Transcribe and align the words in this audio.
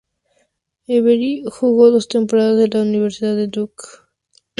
Avery 0.89 1.43
jugó 1.45 1.91
dos 1.91 2.07
temporadas 2.07 2.63
en 2.65 2.69
la 2.73 2.81
Universidad 2.89 3.35
de 3.35 3.45
Duke. 3.45 3.83